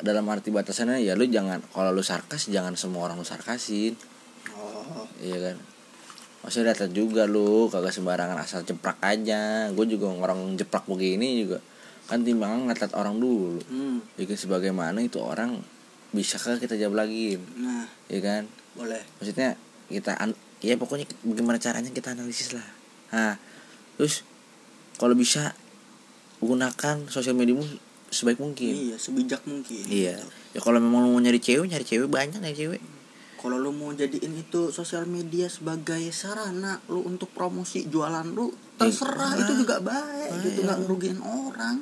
[0.00, 3.94] dalam arti batasannya ya lu jangan kalau lu sarkas jangan semua orang lu sarkasin.
[4.56, 5.56] oh Iya kan?
[6.40, 9.68] Maksudnya data juga lu kagak sembarangan asal jeprak aja.
[9.76, 11.60] Gue juga orang jeprak begini juga
[12.10, 13.62] kan timbangan ngeliat orang dulu.
[13.62, 14.18] hmm.
[14.18, 15.62] Jadi sebagaimana itu orang
[16.10, 18.42] bisakah kita jawab lagi, nah ya kan?
[18.74, 19.54] boleh Maksudnya
[19.86, 22.66] kita an ya pokoknya bagaimana caranya kita analisis lah.
[23.10, 23.34] Nah,
[23.94, 24.22] terus
[24.94, 25.52] kalau bisa
[26.38, 27.62] gunakan sosial mediamu
[28.08, 28.72] sebaik mungkin.
[28.72, 30.18] iya sebijak mungkin Iya.
[30.50, 32.82] Ya kalau memang lu mau nyari cewek, nyari cewek banyak nyari cewek.
[33.36, 39.32] kalau lu mau jadiin itu sosial media sebagai sarana lu untuk promosi jualan lu terserah
[39.32, 39.40] Iya.
[39.40, 41.80] itu juga baik gitu nggak ngerugiin orang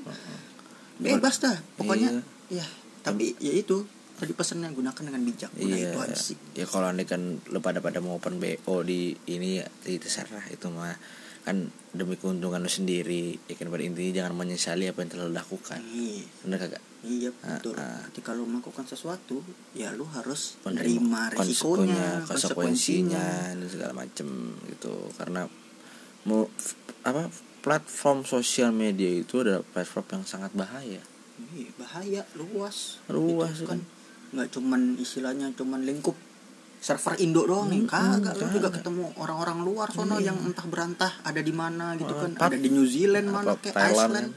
[0.97, 2.63] bebas dah pokoknya ya
[3.01, 3.83] tapi ya itu
[4.19, 5.89] tadi pesannya gunakan dengan bijak Iya.
[5.89, 6.37] itu aja sih.
[6.53, 10.43] Ya kalau andai kan lu pada pada mau open BO di ini ya itu terserah
[10.49, 10.99] itu mah.
[11.41, 15.33] Kan demi keuntungan lu sendiri ya kan pada intinya jangan menyesali apa yang telah lu
[15.33, 15.81] lakukan.
[15.81, 16.27] Iya.
[16.43, 16.83] Bener kagak?
[16.99, 17.73] Iya Ah, betul.
[17.75, 18.03] ah.
[18.11, 19.39] ketika lu melakukan sesuatu
[19.73, 23.27] ya lu harus Menerima resikonya konsekuensinya, konsekuensinya.
[23.55, 24.29] dan segala macem
[24.67, 24.93] gitu.
[25.15, 25.47] Karena
[26.25, 26.51] mau
[27.03, 31.01] apa platform sosial media itu adalah platform yang sangat bahaya.
[31.39, 32.99] Iya, bahaya luas.
[33.07, 33.79] Luas, Itu kan.
[33.79, 33.81] kan
[34.29, 36.17] nggak cuman istilahnya cuman lingkup
[36.79, 37.85] server Indo doang nih.
[37.91, 42.39] Kagak lu juga ketemu orang-orang luar sono yang entah berantah ada di mana gitu kan.
[42.39, 44.31] Pap- ada di New Zealand mana kayak Thailand Iceland.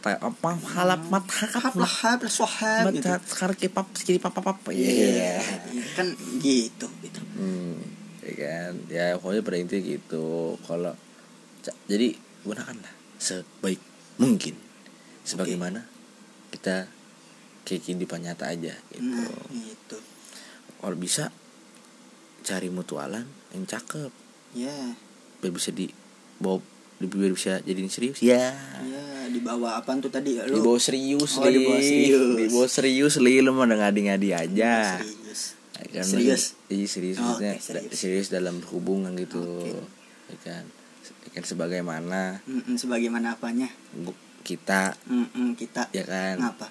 [0.00, 0.50] Thai apa
[0.80, 3.04] halap mat hakap hap hap swahab gitu.
[3.04, 5.36] mat sekarang kipap sekiri papa papa iya.
[5.44, 6.08] Iya kan
[6.40, 7.20] gitu gitu.
[7.36, 7.76] Hmm
[8.24, 8.72] ya kan.
[8.88, 10.56] Ya pokoknya pada intinya gitu.
[10.64, 10.94] Kalau
[11.84, 13.80] jadi gunakanlah sebaik
[14.16, 14.56] mungkin.
[15.26, 15.84] Sebagaimana
[16.48, 16.88] kita
[17.62, 19.04] kayak kehidupan nyata aja gitu.
[19.04, 19.98] Nah gitu.
[20.76, 21.28] Kalau bisa
[22.40, 24.10] cari mutualan yang cakep.
[24.52, 24.96] Ya.
[25.38, 25.88] Biar bisa di
[26.36, 26.58] bawa
[26.98, 28.20] biar bisa jadi serius.
[28.20, 28.52] Ya.
[28.80, 30.36] Ya di bawah apaan tuh tadi?
[30.36, 31.62] Di lu bawah serius Oh, Li.
[31.80, 32.36] serius.
[32.36, 34.98] di bawah serius li lu mah ngadi-ngadi aja.
[34.98, 35.40] serius.
[35.80, 36.42] Ya kan, Serius?
[36.68, 37.92] iya serius Oh, oke, serius.
[37.96, 39.40] serius dalam hubungan gitu.
[39.40, 39.80] Oke.
[40.28, 40.64] ya kan?
[41.24, 42.20] Ya kan sebagaimana.
[42.44, 43.68] Mm-mm, sebagaimana apanya?
[44.44, 44.92] Kita.
[45.08, 45.88] Mm-mm, kita.
[45.96, 46.36] Ya kan?
[46.36, 46.68] Ngapa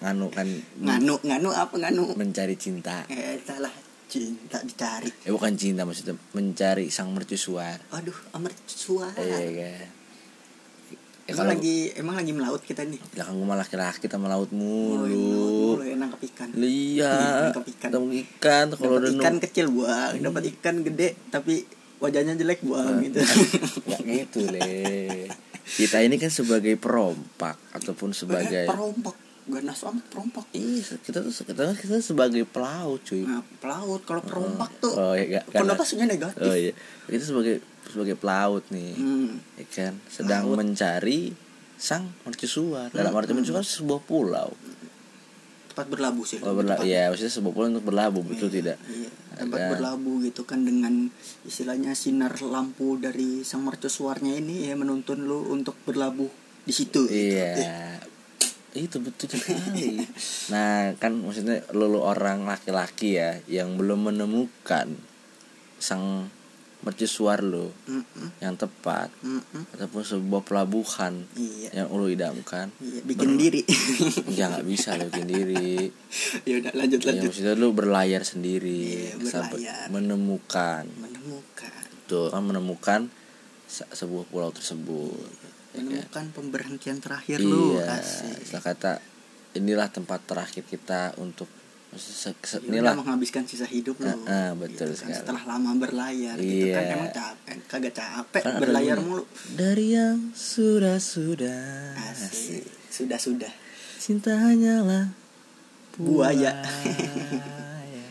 [0.00, 0.46] nganu kan
[0.76, 2.12] nganu nganu apa nganu?
[2.14, 3.06] mencari cinta.
[3.06, 3.72] Eh salah
[4.04, 5.08] cinta dicari.
[5.22, 9.72] Eh bukan cinta maksudnya mencari sang mercusuar aduh amercusuar iya kan ya,
[11.24, 13.00] emang kalau lagi emang lagi melaut kita nih?
[13.10, 15.08] Belakang gue malah laki-laki kita melaut Oh, mulu.
[15.08, 15.44] mulu
[15.80, 16.48] mulu nangkap ikan.
[16.52, 17.14] Iya
[17.48, 17.88] Nangkap ikan.
[17.88, 20.12] ketemu ikan kalau dapat ikan kecil buang.
[20.20, 21.64] Dapat ikan gede tapi
[21.96, 23.18] wajahnya jelek buang gitu.
[23.18, 24.68] nggak gitu le
[25.66, 31.72] kita ini kan sebagai perompak ataupun sebagai perompak ganas amat perompak Iya, kita tuh kita
[31.74, 33.24] kita sebagai pelaut, cuy.
[33.24, 36.72] nah, pelaut kalau perompak tuh Oh iya, konotasinya negatif Oh iya,
[37.04, 39.36] kita sebagai sebagai pelaut nih, Hmm.
[39.54, 40.56] ya kan, sedang Pelaut.
[40.58, 41.36] mencari
[41.74, 42.88] sang mercusuar.
[42.88, 44.56] Dalam arti mercusuar sebuah pulau.
[45.74, 46.86] Tempat berlabuh sih lebih berla tepat.
[46.86, 48.78] ya, maksudnya sebuah pulau untuk berlabuh, betul tidak?
[48.86, 51.10] Iya, tempat Ada- berlabuh gitu kan dengan
[51.42, 56.30] istilahnya sinar lampu dari sang mercusuarnya ini ya menuntun lu untuk berlabuh
[56.62, 57.10] di situ.
[57.10, 57.10] gitu.
[57.10, 57.98] Iya.
[58.70, 59.98] Itu betul sekali.
[60.54, 64.94] nah, kan maksudnya lu, lu orang laki-laki ya yang belum menemukan
[65.82, 66.30] sang
[66.84, 68.38] mercusuar lo Mm-mm.
[68.38, 69.72] yang tepat Mm-mm.
[69.72, 71.72] ataupun sebuah pelabuhan Iya.
[71.74, 73.64] yang lo idamkan Iya, bikin diri.
[74.38, 75.88] ya nggak bisa lo bikin diri
[76.48, 77.28] ya udah lanjut ya lanjut.
[77.28, 79.86] maksudnya lo berlayar sendiri Iya, berlayar.
[79.88, 81.80] menemukan Menemukan.
[82.04, 83.00] tuh kan menemukan
[83.64, 85.16] se- sebuah pulau tersebut
[85.72, 85.82] ya kan?
[85.82, 88.44] Menemukan pemberhentian terakhir iya Asik.
[88.44, 88.92] setelah kata
[89.54, 91.63] inilah tempat terakhir kita untuk Ya
[92.64, 94.06] inilah menghabiskan sisa hidup lu.
[94.06, 95.14] Eh, eh, betul Gitu kan, sekali.
[95.16, 96.94] Setelah lama berlayar gitu kan Iya.
[96.94, 99.24] emang capek, kagak capek Kan berlayar mulu.
[99.52, 102.64] dari yang sudah sudah Asik.
[102.86, 103.52] Sudah sudah.
[103.96, 105.08] cinta hanyalah
[105.94, 106.52] Buaya.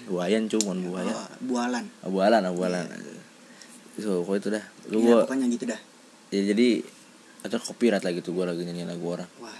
[0.03, 1.85] buayan cuman buaya Oh, bualan.
[2.01, 2.85] abualan abualan
[3.95, 5.79] so kok itu dah lu Ya, gua pokoknya gitu dah.
[6.29, 6.81] ya, jadi
[7.41, 9.53] atau copyright lagi tuh gua lagi nyanyi lagu orang Wah.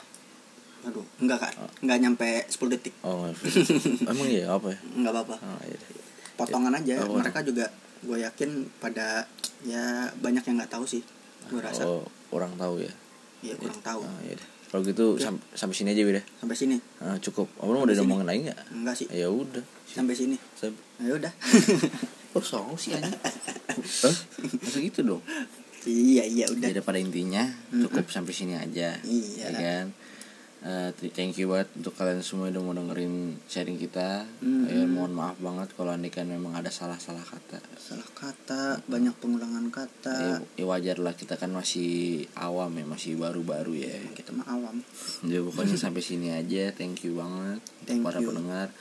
[0.84, 1.54] Aduh, enggak kan?
[1.80, 2.94] Enggak nyampe 10 detik.
[3.02, 3.28] oh
[4.12, 5.36] emang iya apa ya Enggak apa-apa.
[5.38, 5.90] oh, iya deh.
[6.34, 6.96] Potongan aja.
[7.04, 7.66] Oh, Mereka juga
[8.00, 9.24] gue yakin pada
[9.62, 11.00] ya banyak yang nggak tahu sih.
[11.46, 11.84] Gue rasa.
[11.84, 12.92] oh orang tahu ya
[13.42, 14.02] Ya kurang tahu.
[14.02, 14.48] oh, iya deh.
[14.66, 16.78] kalau gitu sam- sampai sini aja udah Sampai sini.
[16.98, 19.08] Ah, cukup abang udah Sampai ngomongin lagi nggak Enggak sih.
[19.10, 20.36] ya udah Sampai sini.
[20.54, 21.32] Sam- Ya udah.
[22.34, 23.06] oh song sih aja
[24.02, 24.16] Hah?
[24.58, 25.22] masa gitu dong
[25.84, 26.66] iya, iya udah.
[26.66, 29.46] jadi pada intinya cukup sampai sini aja Iya.
[29.46, 29.86] ya kan
[30.64, 34.72] Eh, t- thank you banget untuk kalian semua yang udah mau dengerin sharing kita Mm-mm.
[34.72, 40.16] ya, mohon maaf banget kalau kan memang ada salah-salah kata Salah kata, banyak pengulangan kata.
[40.16, 44.80] ya, ya wajar lah kita kan masih awam ya masih baru-baru ya Kita mah awam.
[45.28, 48.32] ya pokoknya sampai sini aja thank you banget Thank para you.
[48.32, 48.72] pendengar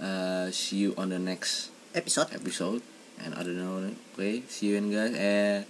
[0.00, 2.32] Eh, see you on the next Episode.
[2.32, 2.80] episode
[3.20, 5.60] and I don't know okay see you and guys eh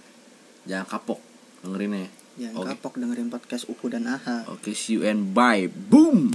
[0.63, 1.19] jangan kapok
[1.65, 2.07] dengerin ya
[2.39, 2.67] Yang Oke.
[2.71, 4.47] kapok dengerin podcast Uku dan Aha.
[4.47, 6.31] oke see you and bye boom